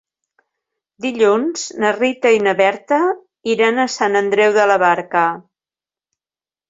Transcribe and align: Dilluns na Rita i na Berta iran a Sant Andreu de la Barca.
Dilluns 1.05 1.65
na 1.83 1.91
Rita 1.97 2.31
i 2.37 2.41
na 2.47 2.55
Berta 2.61 2.99
iran 3.57 3.79
a 3.79 3.89
Sant 3.97 4.21
Andreu 4.25 4.57
de 4.59 4.65
la 4.73 4.79
Barca. 4.85 5.27